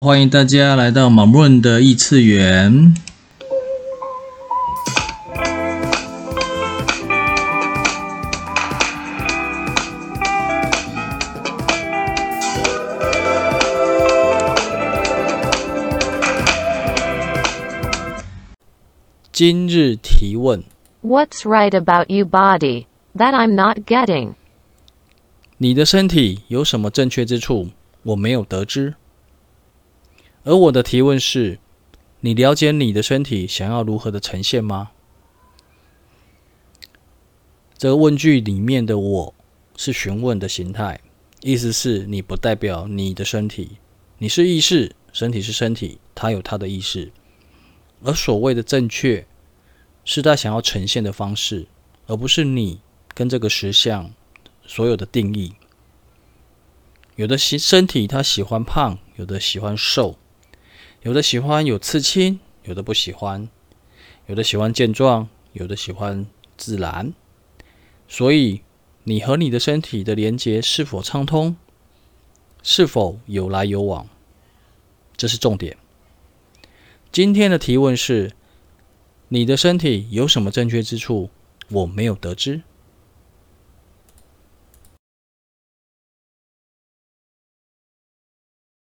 [0.00, 2.94] 欢迎大家来到马润的异次元。
[19.32, 20.62] 今日提问
[21.02, 22.86] ：What's right about you body
[23.16, 24.34] that I'm not getting？
[25.56, 27.70] 你的身体有什么正确之处？
[28.04, 28.94] 我没有得知。
[30.48, 31.58] 而我的提问是：
[32.20, 34.92] 你了解你的身体想要如何的呈现吗？
[37.76, 39.34] 这个问句里面的“我”
[39.76, 41.02] 是询问的形态，
[41.42, 43.76] 意思是你不代表你的身体，
[44.16, 47.12] 你是意识，身体是身体，它有它的意识。
[48.02, 49.26] 而所谓的正确，
[50.06, 51.66] 是它想要呈现的方式，
[52.06, 52.80] 而不是你
[53.12, 54.10] 跟这个实相
[54.64, 55.52] 所有的定义。
[57.16, 60.16] 有的身身体他喜欢胖，有的喜欢瘦。
[61.08, 63.48] 有的喜欢有刺青，有的不喜欢；
[64.26, 66.26] 有的喜欢健壮，有的喜欢
[66.58, 67.14] 自然。
[68.06, 68.60] 所以，
[69.04, 71.56] 你和你的身体的连接是否畅通？
[72.62, 74.06] 是否有来有往？
[75.16, 75.78] 这是重点。
[77.10, 78.32] 今天的提问是：
[79.28, 81.30] 你的身体有什么正确之处？
[81.70, 82.60] 我没有得知。